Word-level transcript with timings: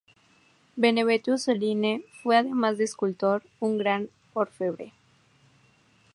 Benvenuto 0.77 1.37
Cellini 1.37 2.03
fue, 2.23 2.35
además 2.35 2.79
de 2.79 2.85
escultor, 2.85 3.43
un 3.59 3.77
gran 3.77 4.09
orfebre. 4.33 4.93